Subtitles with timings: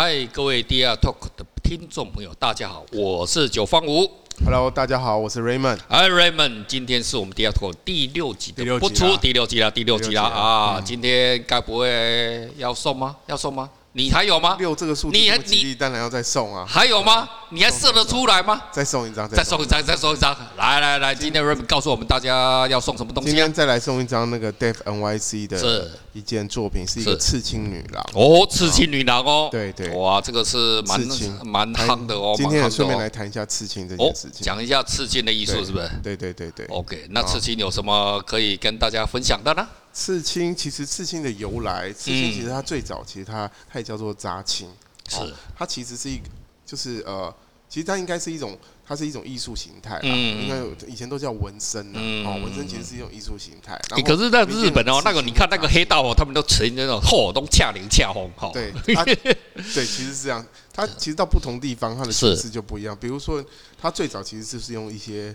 [0.00, 4.08] 嗨，各位 DR Talk 的听众朋友，大家好，我是九方吴。
[4.44, 5.80] Hello，大家好，我是 Raymond。
[5.88, 10.80] 嗨，Raymond，今天是我们 DR Talk 第六集的播出，第六集了，第六集了啊！
[10.80, 13.16] 今天该不会要送吗？
[13.26, 13.68] 要送吗？
[13.92, 14.56] 你还有吗？
[14.58, 15.30] 六这个数字，你
[15.64, 16.64] 你当然要再送啊！
[16.68, 17.28] 还有吗？
[17.50, 18.62] 你还射得出来吗？
[18.70, 20.36] 再送一张，再送一张，再送一张！
[20.58, 23.30] 来来来，今天 Raymond 告诉我们大家要送什么东西？
[23.30, 31.00] 今天再来送一张那个 Def NYC 的一件作品，是一个刺青女郎哦，刺青女郎哦，对对，哇，这个是蛮
[31.44, 32.34] 蛮夯的哦。
[32.36, 35.90] 今天也顺便来谈一下刺青这件事情，讲一下刺青的艺术是不是？
[36.02, 36.66] 对对对对。
[36.66, 39.66] OK，那刺青有什么可以跟大家分享的呢？
[39.98, 44.70] 刺青其实刺青的由来，刺青其实它最早其实它它也叫做扎青，
[45.08, 46.22] 是它其实是一个
[46.64, 47.34] 就是呃，
[47.68, 53.76] 其实它应该是一种它是一种艺术形态，嗯，应该有以前都叫纹身呢，哦，纹身其实是一种艺术形态。
[54.04, 60.46] 可是在日本哦，那个你看那个黑道哦，他们都成那种吼都恰灵恰红，哈，对， 对，其实是这样。
[60.72, 62.96] 它其实到不同地方它的形式就不一样。
[62.96, 63.44] 比如说，
[63.76, 65.34] 它最早其实就是用一些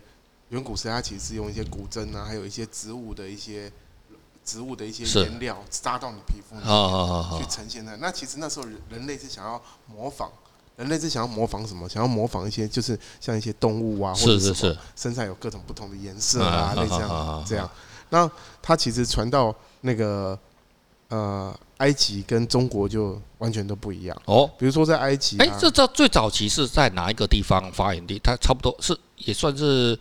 [0.52, 3.70] 远古时代，它其实是用一些古针啊，还有一些植物的一些。
[4.46, 7.96] 植物的一些颜料扎到你皮肤里面去呈现的。
[7.98, 10.30] 那其实那时候人人类是想要模仿，
[10.76, 11.88] 人类是想要模仿什么？
[11.88, 17.70] 想要模仿一些就是像一些动物啊，或者是什么身上有各种不同的颜色啊，类似这样这样。
[18.10, 18.30] 那
[18.62, 20.38] 它其实传到那个
[21.08, 24.50] 呃埃及跟中国就完全都不一样哦。
[24.58, 28.20] 比如说在埃及，哎，这这最早期是在哪一个地方发源地？
[28.20, 29.98] 它差不多是也算是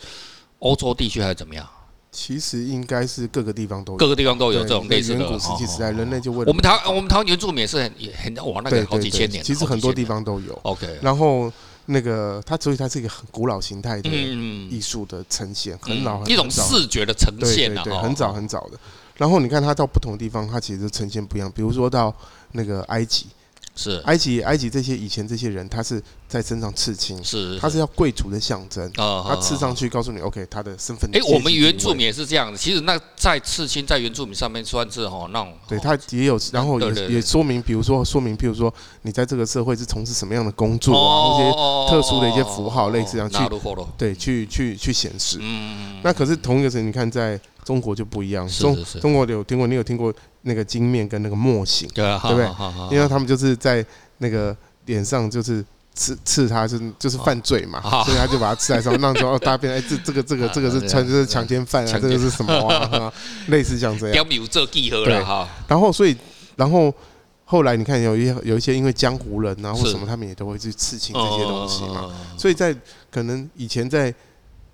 [0.59, 1.69] 欧洲地区还是怎么样？
[2.13, 5.19] 其实应该是各个地方都有，各个地方都有这种类似的。
[5.19, 9.43] 远古时期时代，人类就为了我们台我们台湾原住民也是很也很哇，那个好几千年。
[9.43, 10.53] 其实很多地方都有。
[10.63, 10.87] OK。
[11.01, 11.51] 然后
[11.87, 18.79] 那个它，所以它是一个很古老形态的艺术的呈现，很老一种视觉的呈现啊，很早很早的。
[19.17, 21.51] 然后你看它到不同的地方，它其实呈现不一样。
[21.51, 22.15] 比如说到
[22.53, 23.27] 那个埃及。
[23.75, 31.11] 是埃及，埃及这些以前这些人，他是在身上刺青，是他是要贵族的象征啊，他刺上去告诉你，OK，他的身份。
[31.15, 32.59] 哎，我们原住民也是这样的。
[32.59, 38.73] 其实那在刺青在原住民上面算是哈那种，对他也有，然后也也说明，比如说说明，譬如说
[39.03, 43.39] 你在这个社会是从事什么样的工作啊，那些特殊的一些符号，类似这样去，
[43.97, 45.39] 对，去去去显示。
[45.41, 48.47] 嗯，那可是同一个人，你看在中国就不一样。
[48.49, 50.13] 中中国有听过，你有听过？
[50.43, 52.47] 那个金面跟那个墨型，对不对？
[52.91, 53.85] 因为他们就是在
[54.19, 55.65] 那个脸上就是
[55.95, 63.13] 刺刺他，就是就是犯罪嘛，所以他就把它刺在上面，让说哦，大家变 哎，这这个这个这个是穿就是强奸犯啊，这个是什么啊？
[63.49, 64.31] 类似像这样。
[64.31, 65.49] 有这记号了哈。
[65.69, 66.17] 然后所以
[66.57, 66.93] 然后
[67.45, 72.13] 后来你看有一有一些因为江湖人啊或什么，他们也都会去刺青这些东西嘛。
[72.37, 72.75] 所以在
[73.11, 74.13] 可能以前在。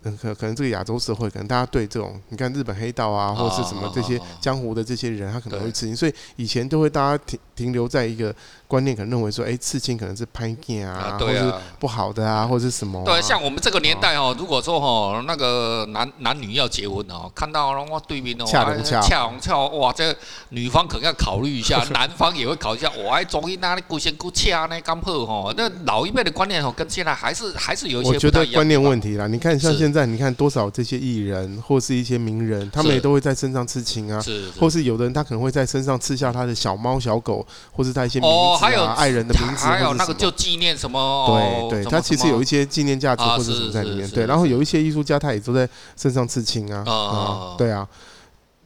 [0.03, 8.35] 可可能这个亚洲社会，可能大家对这种，你看日本黑道啊，或者是什么这些江湖的这些人，他可能会刺青，所以以前都会大家停停留在一个
[8.69, 13.03] 观念，可能认为说，哎，刺青可能是拍片啊，或者是不好的啊，或者是什么？
[13.05, 20.15] 对，像我们这个年代哦，如果说哦那个男男女要结婚哦，看到哇对面哦，恰龙恰龙恰哇，这
[20.51, 24.81] 女方可能要考虑一下，男方也会考虑一下，我还中意哪里古先古恰那？
[24.81, 29.27] 刚破哦，那老一辈的观念哦，跟现在还是还是有一些我觉得观念问题啦。
[29.27, 29.88] 你看像现在。
[30.07, 34.23] 你看多少这些艺人或是一些名人，他们也都会在身上刺青啊，
[34.59, 41.69] 或是有的人他可能会在身上刺下他的小猫小狗，或是他一些名字啊、爱人的名字，还有那个就纪念什么？
[41.71, 44.09] 对对，他其实有一些纪念价值或者什么在里面。
[44.11, 47.87] 对，然后有一些艺术家他也都在身上刺青啊，啊，对啊。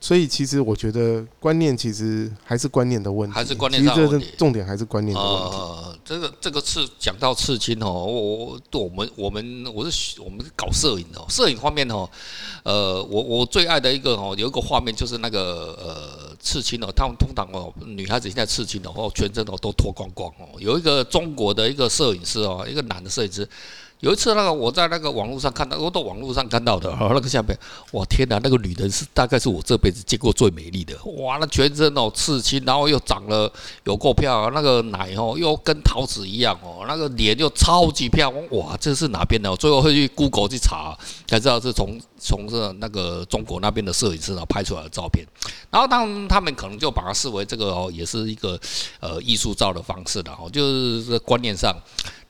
[0.03, 4.35] 所以其实我觉得观念其实还是观念的问题，还是观念上的问题。
[4.37, 5.57] 重点还是观念的问题。
[5.57, 12.11] 呃，这个这个刺讲到刺青哦，我我们我们我是我们是搞摄影的，摄影方面哦，
[12.65, 23.49] 呃，我我最爱的一个哦，有一个画面就是那个呃刺青哦，他们通常哦女孩子现在刺青哦，全身哦都脱光光哦，有一个中国的一个摄影师哦，一个男的摄影师。
[24.03, 27.57] 有一次，那个我在那个网络上看到，我到网络上看到的，那个下面，
[27.93, 33.49] 哇天哪，那个女人是大概是我这辈子见过最美丽的，哇，那全身哦刺青，然后又长了
[33.85, 39.55] 有够漂亮，那个奶哦又跟桃子一样哦，那个脸又超级漂亮，哇，这是哪边的？
[39.55, 45.25] 最后会去 Google 去查，才知道是从从这那个中国那边的摄影师呢拍出来的照片，
[45.71, 48.59] 然后当他们可能就把它视为这个哦，也是一个
[48.99, 51.73] 呃艺术照的方式的哦，就是观念上。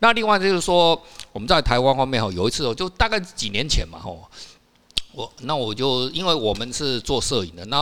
[0.02, 1.00] 那另外就是说，
[1.32, 4.10] 我们在台湾方面哈，有一次哦，就大概几年前嘛哈，
[5.12, 7.78] 我那我就因为我们是做摄影的，那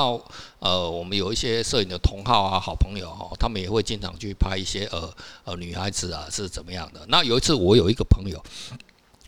[0.58, 5.11] 呃，我们有一些摄影的同好啊、好朋友哈，他们也会经常去拍一些呃
[5.44, 7.00] 呃女孩子啊是怎么样的。
[7.08, 8.38] 那有一次我有一个朋友，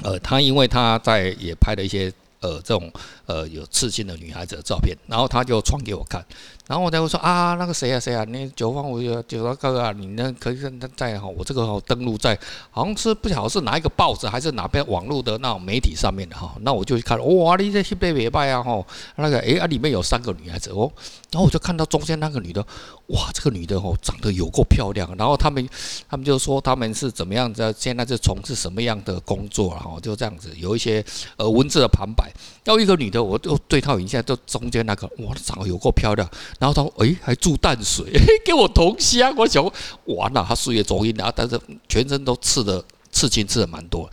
[0.03, 2.13] 呃，他因为他在也拍了一些
[2.43, 2.93] 呃这种
[3.25, 6.23] 呃有刺青的女孩子的照片，然后他就传给我看，
[6.67, 10.59] 然后我才会说啊那个谁啊谁啊，那九方我九方哥啊，你那可以
[10.97, 12.39] 在哈我这个登录在
[12.71, 18.85] 好像是不晓得是哪一个报纸还是哪边网络的那种媒体上面的哈，那我就去看哇你这些被别拜啊哈，
[19.17, 20.91] 那个诶啊里面有三个女孩子哦，
[21.33, 22.65] 然后我就看到中间那个女的，
[23.07, 25.67] 哇这个女的哦长得有够漂亮，然后他们
[26.09, 31.03] 他们就说他们是怎么样的，现在是从事什么样的工作然后就这样子有一些
[31.37, 32.31] 呃文字的旁白。
[32.65, 36.29] 要一个女的，我就对她有印象，就中间那个，哇，长得有够漂亮。
[36.61, 38.05] 然后她说，诶，还住淡水，
[38.45, 39.35] 给我同乡。
[39.37, 39.65] 我想，
[40.05, 41.59] 完了，她事业走音啊，但是
[41.89, 44.09] 全身都刺的刺青，刺的蛮多。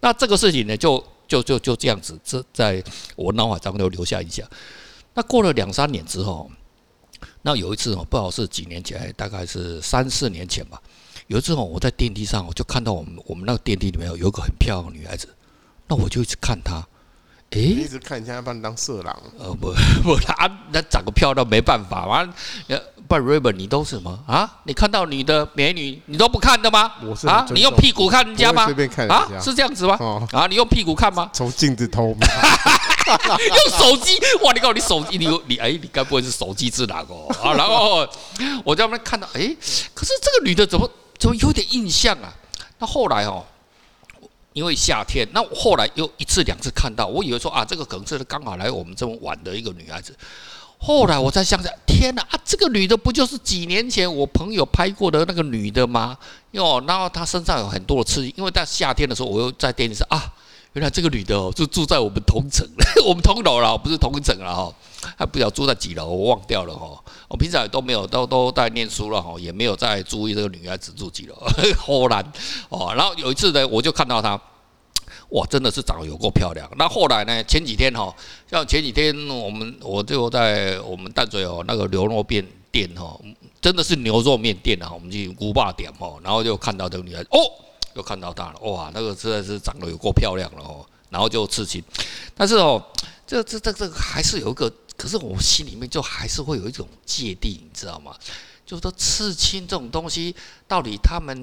[0.00, 2.82] 那这个事情呢，就就就就这样子，这在
[3.14, 4.46] 我脑海当中留下印象。
[5.16, 6.50] 那过了两三年之后，
[7.40, 10.78] 那有一次哦，不知道是几年前，大概是三四年前吧。
[11.28, 15.26] 有一次哦，我在电梯上，我就看到我们我们那个电梯里面有有个很漂亮的女孩子，
[15.88, 16.86] 那我就一直看她。
[17.50, 19.16] 诶，一直看人家把你当色狼。
[19.38, 19.72] 呃，不
[20.02, 20.34] 不，她
[20.70, 22.34] 那长得漂亮没办法嘛。
[22.66, 22.78] 呃，
[23.08, 24.58] 不然 Raymond 你都是什么啊？
[24.64, 26.92] 你看到女的美女，你都不看的吗？
[27.02, 28.66] 我是啊，你用屁股看人家吗？
[28.66, 29.96] 随便看啊，是这样子吗？
[29.98, 31.30] 哦、啊，你用屁股看吗？
[31.32, 32.14] 从镜子偷。
[33.48, 34.18] 用手机？
[34.42, 37.28] 哇，你告诉你手机，你你哎，你该不会是手机智囊哦？
[37.42, 38.06] 啊， 然后
[38.64, 39.56] 我在那边看到，哎，
[39.94, 42.34] 可是这个女的怎么怎么有点印象啊？
[42.78, 43.44] 那后来哦。
[44.52, 50.16] 因为夏天，那我后来又一次两次看到，我以为说啊，这个可能是刚好来我们这么晚的一个女孩子。
[50.78, 56.16] 后来我才想想，天哪啊，这个女的不就是几年前我朋友拍过的那个女的吗？
[56.52, 60.32] 哟，然后她身上有很多的刺激，因为在夏天的时候，我又在电视上啊，
[60.76, 62.68] 原来这个女的哦，就住在我们同层，
[63.08, 64.70] 我们同楼了，不是同层了哈。
[65.16, 67.02] 还不晓住在几楼，我忘掉了哈。
[67.28, 71.34] 我平常也都没有，都都在念书了哈，也没有在注意这个女孩子住几楼。
[71.80, 72.22] 后来
[72.68, 74.38] 哦，然后有一次呢，我就看到她，
[75.30, 76.70] 哇，真的是长得有够漂亮。
[76.76, 78.14] 那后来呢，前几天哈，
[78.50, 83.18] 像前几天我们我就在我们淡水哦那个牛肉面店哈，
[83.62, 87.38] 真的是牛肉面店啊，我们去古巴点哦，然后就看到这个女孩子，哦，
[87.96, 91.82] 又看到她了，哇，那个实在是长得有够漂亮了哦，然后就刺青，
[92.36, 92.80] 但是哦，
[93.26, 94.72] 这这这这还是有一个。
[94.98, 98.16] 可是我心里面就还是会有一种芥蒂，你知道吗？
[98.64, 100.34] 就是说刺青这种东西，
[100.66, 101.36] 到底他们，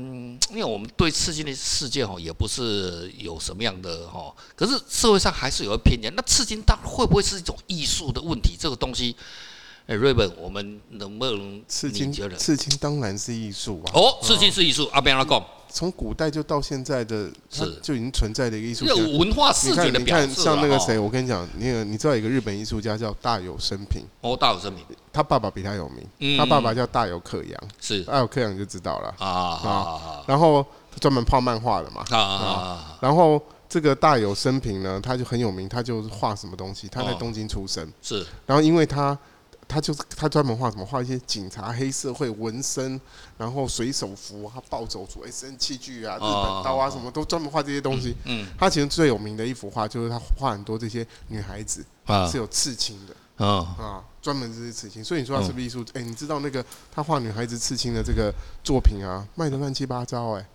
[0.49, 4.33] 因为我们对刺青的世界哈，也不是有什么样的哈。
[4.55, 8.57] 可是社会上还是有个偏见，那刺青它会不会是一种艺术的问题？
[8.59, 9.15] 这个东西，
[9.85, 12.11] 哎，瑞本，我们能不能刺青？
[12.37, 13.91] 刺青当然是艺术啊！
[13.93, 15.43] 哦，刺青是艺术，阿边阿讲。
[15.67, 18.85] 从古代就到现在的，是就已经存在的一个艺术。
[18.85, 20.27] 有文化视觉的表示。
[20.27, 24.03] 你看，像那个谁，我跟你讲，那个你知道有一个日本艺术家叫大友生平。
[24.21, 27.63] 哦，大友生平，他爸爸比他有名，他爸爸叫大友克洋。
[27.81, 30.23] 是，大友克洋就知道了啊啊。
[30.27, 30.65] 然后
[30.99, 32.97] 专门画漫画的嘛啊。
[33.01, 37.91] 然后这个大有生平呢，他就很有名，他就画什么东西，他在东京出生。
[38.01, 38.25] 是。
[38.45, 39.17] 然后因为他。
[39.67, 40.85] 他就是他专门画什么？
[40.85, 42.99] 画一些警察、黑社会纹身，
[43.37, 48.15] 然后水手服，他暴走族 S N 器具啊，日本刀啊，什么都专门画这些东西。
[48.25, 51.85] 嗯，他其实最有名的一幅画就是他画很多这些女孩子
[52.29, 55.03] 是有刺青的啊，专门这些刺青。
[55.03, 55.85] 所以你说他是不是艺术？
[55.93, 58.33] 哎，你知道那个他画女孩子刺青的这个
[58.63, 60.45] 作品啊，卖的乱七八糟哎。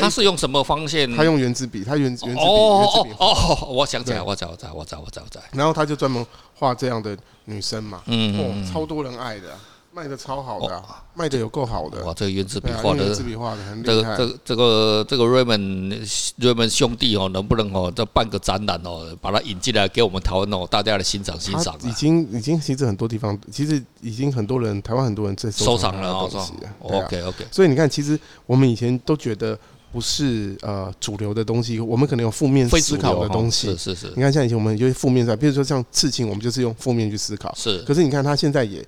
[0.00, 1.10] 他是用什么方线？
[1.14, 3.10] 他用原子笔，他原原子笔，原子笔。
[3.18, 5.40] 哦，我想起来，我找，我找，我找，我找，我找。
[5.52, 6.24] 然后他就专门
[6.54, 9.56] 画这样的女生嘛，嗯，超多人爱的，
[9.92, 10.82] 卖的超好的，
[11.14, 12.04] 卖的有够好的。
[12.04, 14.16] 哇，这个原子笔画的，原子笔画的很厉害。
[14.16, 21.76] 这个这个这个 Raymond Raymond 兄弟哦，能不能哦，再办个展览哦，把它引进来给我们台湾哦，大家来欣赏欣赏。
[21.82, 26.52] 已经已经其实很多地方，其实已经很多人台湾很多人在收藏了东西。
[26.80, 27.46] OK OK。
[27.50, 29.58] 所以你看，其实我们以前都觉得。
[29.90, 33.68] 不是呃主流的东西，我们可能有负面思考的东西。
[33.68, 34.12] 是是是。
[34.14, 37.54] 你看像以前我们就是负面在，比如说像刺青，我们就是用负面去思考。
[37.54, 37.78] 是。
[37.82, 38.86] 可是你看他现在也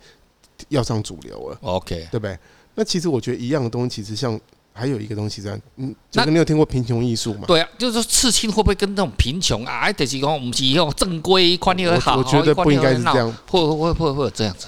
[0.68, 1.58] 要上主流了。
[1.62, 2.38] OK，对不对？
[2.74, 4.38] 那其实我觉得一样的东西，其实像
[4.72, 7.44] 还有一个东西在，嗯，就跟你有听过贫穷艺术吗？
[7.46, 9.80] 对啊，就是说刺青会不会跟那种贫穷啊？
[9.80, 12.16] 哎，就是讲我们是用正规观念好。
[12.18, 13.34] 我觉得不应该是这样。
[13.48, 14.66] 会会会会有这样子，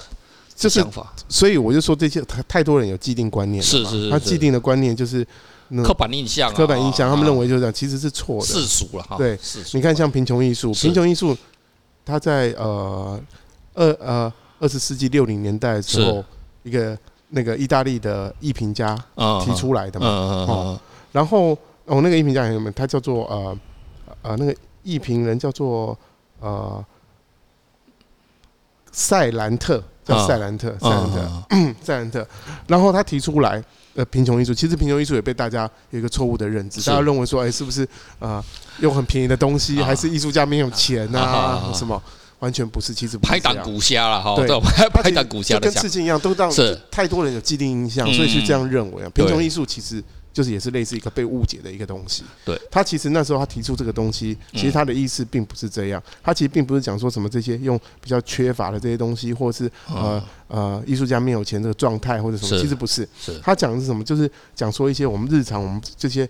[0.56, 1.12] 就是想法。
[1.28, 3.66] 所以我就说这些太太多人有既定观念了。
[3.66, 4.10] 是是是。
[4.10, 5.26] 他既定的观念就是。
[5.82, 8.46] 刻板印象，刻板印象，他们认为就是这样，其实是错的。
[8.46, 9.16] 世俗了哈。
[9.16, 9.38] 对，
[9.72, 11.34] 你看像贫穷艺术，贫穷艺术，
[12.04, 13.18] 它在呃
[13.74, 16.22] 二呃二十世纪六零年代的时候，
[16.64, 16.98] 一个
[17.30, 18.94] 那个意大利的艺评家
[19.42, 20.06] 提出来的嘛。
[20.06, 20.80] 哦。
[21.12, 23.58] 然后哦，那个艺评家很有名，他叫做呃
[24.22, 25.96] 呃那个艺评人叫做
[26.40, 26.84] 呃
[28.90, 29.82] 塞兰特。
[30.04, 32.26] 叫塞兰特，塞兰特， 塞兰特。
[32.66, 33.62] 然后他提出来，
[33.94, 37.87] 呃，贫穷艺术，其实贫穷艺术也被大家有一个错误的认知，大家认为说，哎，是不是
[38.18, 38.44] 啊，
[38.80, 41.73] 用很便宜的东西，还是艺术家没有钱啊？
[41.75, 42.00] 什么？
[42.40, 44.49] 完全不是，其实拍档骨虾了哈，对，
[44.90, 46.50] 拍档骨虾的，跟刺青一样，都让
[46.90, 49.11] 太多人有既定印象，所以是这样认为啊。
[49.14, 50.02] 贫穷艺术其实。
[50.32, 52.24] 就是也是类似一个被误解的一个东西。
[52.44, 56.02] 对，他其实那时候他提出这个东西，其实他的意思并不是这样。
[56.22, 63.08] 他其实并不是讲说什么这些用比较缺乏的这些东西，或是呃呃艺术家没有钱这个状态或者什么，其实不是。
[63.20, 64.02] 是，他讲的是什么？
[64.04, 66.28] 就是讲说一些我们日常我们这些。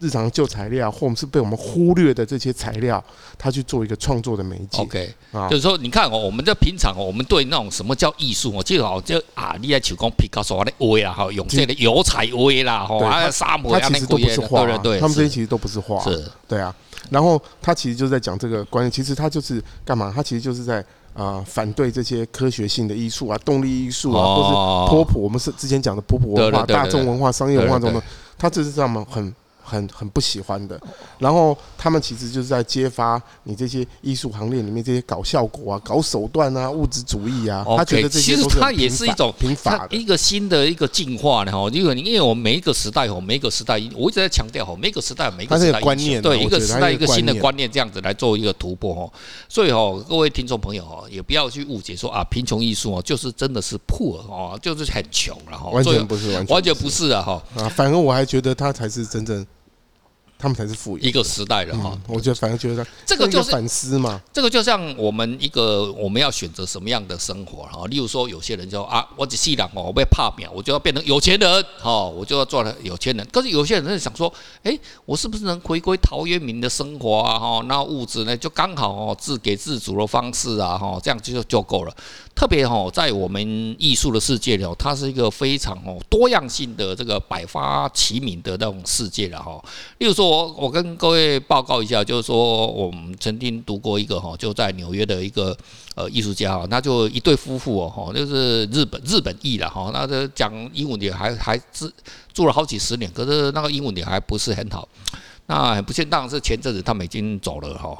[0.00, 3.02] 日常的旧材料，或者是被我们忽略的这些材料，
[3.36, 4.80] 他去做一个创作的媒介。
[4.82, 16.72] OK，啊，就是说，你看哦，我们在平常哦，我们对那种什么叫艺术哦，就好就啊，你在手工皮卡索的画啦，哈，用这个油彩威啦，哈，啊，沙漠啊，其实都不是画，对对，他们这些其实都不是画，是，对啊。
[17.10, 20.12] 然后他其实就在讲这个观念，其实他就是干嘛？
[20.14, 28.00] 他其实就是在啊反对这些科学性的艺术啊，动力艺术啊，或是波普，我们是之前讲的波普文化、大众文化、商业文化中的，
[28.38, 29.34] 他这是这么很。
[29.68, 30.80] 很很不喜欢的，
[31.18, 37.64] 然后他们其实就是在揭发你这些艺术行列里面这些搞效果啊、搞手段啊、物质主义啊。
[37.76, 41.68] 他觉得这些其实它也是一种平法，一个新的一个进化的哈。
[41.70, 49.12] 因为因为我们每一个时代哈，每一个时代，我一直在强调哈，每一个时代每一个时代观念，对一个时代一个新的观念这样子来做一个突破哈。
[49.48, 55.68] 所以哦，各位听众朋友哈，也不要去误解说啊，贫穷艺术哦，就是真的是 poor 哦，就是很穷了哈。
[55.70, 57.42] 完全不是，完全不是啊哈。
[57.56, 59.46] 啊，反而我还觉得他才是真正。
[60.38, 64.20] 他们才是富裕一个时代了哈、嗯，我觉得反正觉得这个就是反思嘛。
[64.32, 73.26] 这个就像我们一个我们要选择什么样的生活哈，例如说有些人就啊，我只细了哦，我被怕秒，我就要变成有钱人哈，我就要做了有钱人。
[73.32, 77.36] 可是有些人是想说，哎，我是不是能回归陶渊明的生活啊？
[77.36, 81.92] 哈，那物质呢就刚好哦，自给自足的方式啊，哈，这样就就够了。
[82.36, 89.60] 特别哈，在我们艺术的世界里，它是一个非常哦多样性的这个百花齐鸣的那种世界了哈。
[89.98, 95.56] 例如说，我我跟各位报告一下，就是说我们曾经读过一个哈，就在纽约的一个
[95.94, 101.90] 呃艺术家哈，那就一对夫妇哦哈，就是日本日本裔了哈，那这讲英文的还还是
[102.32, 104.88] 住了好几十年，可是那个英文的还不是很好。
[105.50, 107.96] 那很不幸，当然是前阵子他们已经走了哈。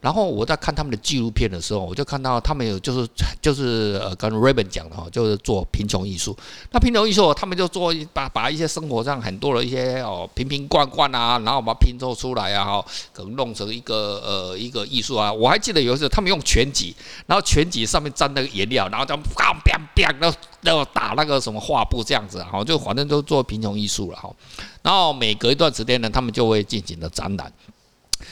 [0.00, 3.08] 然后我在看他们的纪录片的时候，我就看到他们有就是
[3.42, 6.36] 就是呃跟 Raven 讲的哈，就是做贫穷艺术。
[6.72, 15.32] 那贫穷艺术，他们就做把把一些生活上很多的一些哦瓶瓶罐罐啊，然后把它拼凑出来啊，哈，可能弄成一个呃一个艺术啊。
[15.32, 16.94] 我还记得有一次他们用拳击，
[17.26, 24.30] 然后拳击上面沾那个颜料，然后这样砰砰砰，然后然后打那个什么画布这样子，哈，就反正都做贫穷艺术了哈。
[24.82, 27.52] 然后每隔一段时间呢，他们就会进行的展览。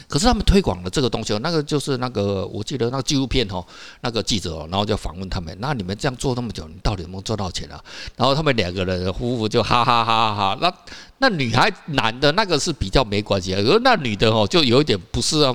[0.09, 3.63] 可是他们推广的这个东西，那个就是那个，我记得那个纪录片哦，
[4.01, 7.79] 那个记者哦，然后就访问他们，那你们这样做那么久，你到底有没有赚到钱啊？
[8.17, 10.59] 然后他们两个人夫妇就哈哈哈哈哈。
[10.63, 10.73] 那
[11.19, 15.55] 那女孩男的那个是比较没关系啊，而那女的哦就有一点不是啊，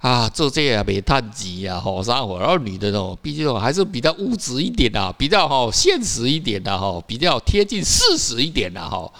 [0.00, 9.10] 啊做这些煤炭机啊，好啥活，然后女的哦，毕竟还是比较物质一点的，比较哈现实一点的哈，比较贴近事实一点的哈。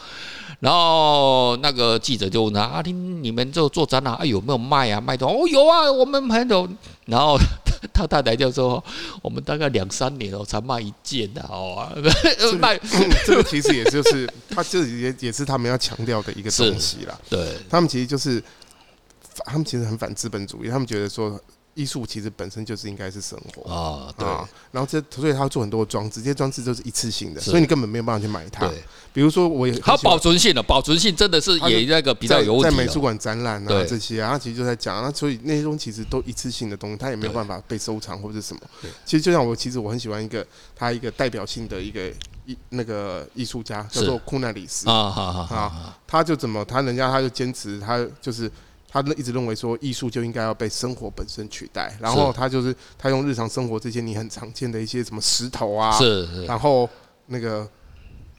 [0.61, 5.01] 然后那个记者就问他：“阿、啊、丁，你们就做展览，啊，有没有卖啊？
[5.01, 6.69] 卖的哦，有啊，我们很有。”
[7.07, 7.39] 然后
[7.93, 8.83] 他太太就说
[9.23, 11.87] ：“我们大概两三年哦，才卖一件的哦。
[12.59, 12.79] 卖”
[13.27, 17.19] 这个其实也就是他这也也是他们要强调的一个东西啦。
[17.29, 18.43] 对，他们其实就是
[19.45, 21.41] 他们其实很反资本主义，他们觉得说。
[21.77, 24.27] 艺术其实本身就是应该是生活啊，对。
[24.73, 28.67] 然后这所以他做很多装置，这些装置都是一次性的，所以你根本没有办法去买它。
[28.67, 32.77] 对，比如说我也它保存性的，保存性真的是也那个比较有问题。
[32.77, 38.61] 在美术馆展览啊这些啊，他其实就在讲啊，所以那些东西其实都一次性的东西，它也没有办法被收藏或者什么。
[39.05, 42.11] 其实就像我其实我很喜欢一个他一个代表性的一个
[42.47, 48.51] 艺那个艺术家叫做库奈里斯啊，好好好，他就怎么他人家他就坚持他就是。
[49.03, 56.89] 他一直认为说艺术就应该要被生活本身取代，然后他就是他用日常生活这些你很常见的一些什么石头啊，是，然后
[57.27, 57.69] 那个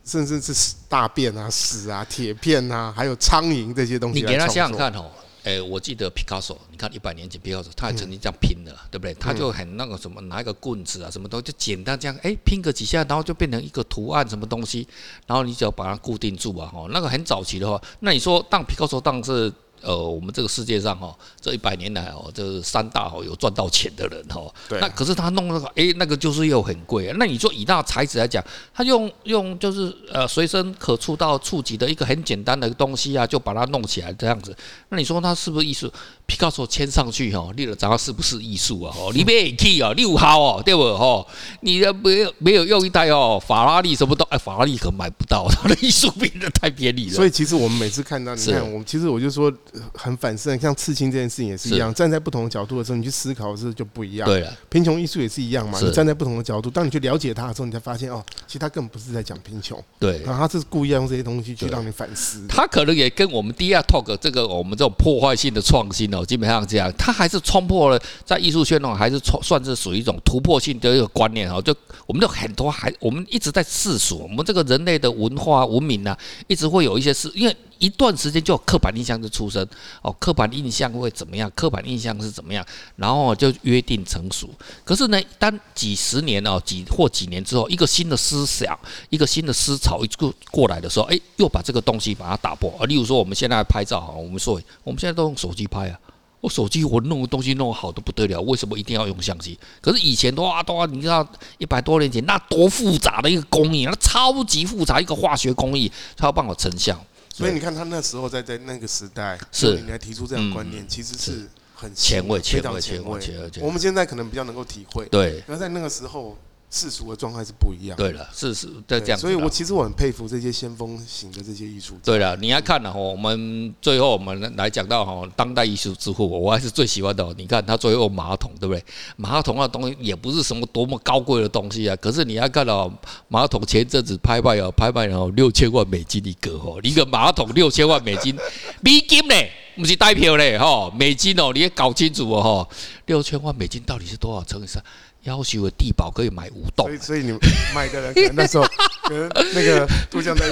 [0.03, 5.11] 甚至是大便啊、屎啊、铁片啊，还有苍蝇这些东西，你给他想想看哦，
[5.43, 9.13] 哎，我记得皮卡索，你看一百年前皮卡索他还曾经这样拼的，对不对？
[9.15, 14.87] 他就很那个什么拿一个棍子啊，什么东西就简单这样，哎，拼个几下，然后就变成一个图案什么东西，
[15.25, 19.53] 然后你只要把它固定住啊，哈，那个很早期的话，那你说当皮卡索当是？
[19.81, 24.41] 呃，我们这个世界上哈，这一百年来哦，这三大哦有赚到钱的人哈。
[24.67, 24.79] 对。
[24.79, 27.15] 那可是他弄那个，哎，那个就是又很贵啊。
[27.19, 28.43] 那你说以那材质来讲，
[28.73, 34.55] 他用用就是呃随身可触到触及的一个很简单的东西啊，就把它弄起来这样子。
[34.89, 35.91] 那你说他是不是艺术？
[36.25, 38.93] 皮卡丘牵上去哈，你了知道是不是艺术啊？
[38.97, 40.81] 哦， 你没去哦，六号哦，对不？
[40.81, 41.25] 哦，
[41.61, 47.13] 你的没有没有用一台哦，法拉利什么都哎，法拉利可买不到，他 的艺术品的太便宜了。
[47.13, 49.49] 所以其实我们每次看到，你看我们其实我就说
[49.93, 54.27] 很反思，像刺青这件事情也是一样，站在不同的角度的时候，你去思考的时候就不一样。
[54.27, 62.45] 对了，贫穷艺术也是一样嘛，你站在不同的角度，当你去了解它的时候，你才发现哦，其实他根本不是在讲贫穷，对，然后他是故意用这些东西去让你反思。
[62.47, 66.91] 他可能也跟我们第二 Talk 这个我们这种破坏性的创新哦，基本上这样。
[66.97, 71.61] 他还是冲破了在艺术圈中，还是冲算是属于一种突破性的一个观念哦。
[71.61, 76.15] 就我们的很多还我们一直在世俗，我们这个人类的文化文明呢，
[76.47, 79.67] 一直会有一些事，因为一段时间就有刻板印象的出生
[80.01, 81.51] 哦，刻板印象会怎么样？
[81.55, 82.65] 刻板印象是怎么样？
[82.95, 84.49] 然后就约定成熟。
[84.83, 88.77] 可是呢，当几十年哦，几或几年之后，一个新的思想，
[89.09, 92.73] 一个新的思潮一过过来的时候，哎，又把这个东西把它打破。
[92.79, 95.99] 啊，例如说我们现在拍照哈，我们说我们现在都用手机拍啊。
[96.39, 99.57] 我手机我弄的东西弄好的不得了，为什么一定要用相机？
[99.81, 106.95] 可是以前的话，的话，你知道一百多年前那多复杂的一个工艺，那超级复杂一个化学工艺，才有办法成像。
[107.37, 113.21] 所以你看他那时候在在那个时代，是你来提出这样的观念，其实是很前卫、非常、前卫。
[113.61, 115.43] 我们现在可能比较能够体会，对。
[115.47, 116.37] 而在那个时候。
[116.69, 117.97] 世俗的状态是不一样。
[117.97, 119.17] 对了，世俗在这样。
[119.17, 121.97] 所以我其实我很佩服这些先锋型的这些艺术。
[122.03, 127.33] 对了，你要看了哈，我们最后我们来讲到哈，当代艺术之父，我还是最喜欢的。
[127.37, 128.83] 你看他最后马桶，对不对？
[129.15, 131.95] 马桶那东西也不是什么多么高贵的东西啊。
[131.95, 132.91] 可是你要看到
[133.29, 138.35] 马桶前阵子拍卖哦，拍卖然后六千万美金一个哦，一个马桶六千万美金，
[138.81, 139.35] 美金呢，
[139.77, 144.83] 不是代票嘞哈，美金哦，你也搞清楚哦哈，六千万美金到底是多少乘以三？
[145.27, 147.37] 要求的地堡可以买五栋，所以所以你
[147.75, 148.63] 买的人可能那时候
[149.03, 150.45] 可能那个杜象在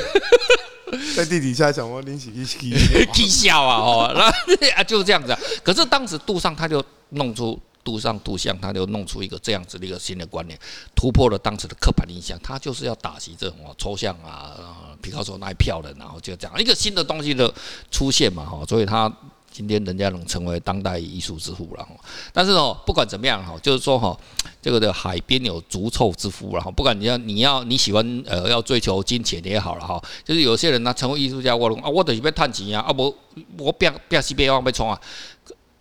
[1.15, 2.73] 在地底下想我拎起一起
[3.13, 4.13] 踢笑啊哦，
[4.59, 5.39] 那啊就是这样子啊。
[5.63, 10.59] 可是当时杜尚他就弄出杜尚杜象，他就弄出一个这样子的一个新的观念，
[10.93, 12.37] 突破了当时的刻板印象。
[12.43, 14.57] 他就是要打击这种抽象啊，
[15.01, 17.53] 皮卡丘那一票的，然后就这样一个新的东西的
[17.89, 19.09] 出现嘛哈，所以他。
[19.55, 21.87] 今天人家能成为当代艺术之父了，
[22.33, 24.17] 但是哦，不管怎么样哈，就是说哈，
[24.61, 33.15] 这个的海边有足臭之夫然后，不管你要你要你喜欢呃要追求金钱也好了哈，就是有些人呢成为艺术家，我啊我得要赚钱啊，啊不
[33.57, 34.99] 我别别西别要被冲啊。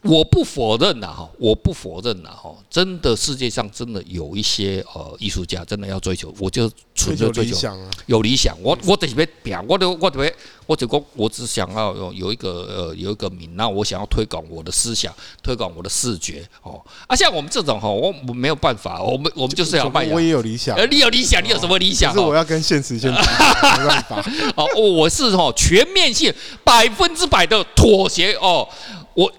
[0.05, 7.75] 我不否认呐哈，我不否认呐哈，真的世界上真的有一些呃艺术家真的要追求，我就纯粹追求
[8.07, 10.35] 有理想，我我特别表，我都我特别
[10.67, 15.11] 我只讲我只想要有有一个呃有一个名，那我想要推广我的思想，
[15.43, 20.05] 推广我的视觉哦，啊像我们这种哈，我我没有办法，我们我们就是要卖。
[20.09, 22.13] 我也有理想，呃你有理想，你有什么理想？
[22.13, 24.23] 可是我要跟现实先 没办法。
[24.55, 26.31] 哦，我是哈全面性
[26.63, 28.69] 百分之百的妥协哦，
[29.15, 29.33] 我。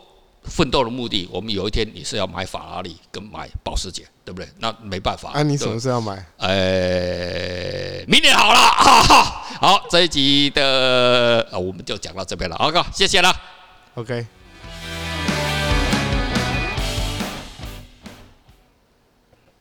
[0.46, 4.48] 奋斗的目的，我们有一天你是要买法拉利跟买保时捷，对不对？
[4.60, 5.32] 那没办法。
[5.34, 6.26] 那、啊、你什么时候要买？
[6.38, 9.42] 呃，明年好了，哈哈。
[9.60, 12.56] 好，这一集的我们就讲到这边了。
[12.58, 13.36] OK，谢谢了。
[13.96, 14.26] OK。